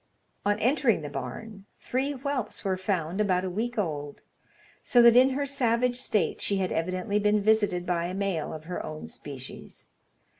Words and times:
On 0.47 0.57
entering 0.57 1.03
the 1.03 1.11
barn, 1.11 1.65
three 1.79 2.13
whelps 2.13 2.65
were 2.65 2.75
found 2.75 3.21
about 3.21 3.45
a 3.45 3.51
week 3.51 3.77
old; 3.77 4.21
so 4.81 4.99
that 5.03 5.15
in 5.15 5.29
her 5.29 5.45
savage 5.45 5.97
state 5.97 6.41
she 6.41 6.57
had 6.57 6.71
evidently 6.71 7.19
been 7.19 7.39
visited 7.43 7.85
by 7.85 8.05
a 8.07 8.15
male 8.15 8.51
of 8.51 8.63
her 8.63 8.83
own 8.83 9.05
species. 9.05 9.85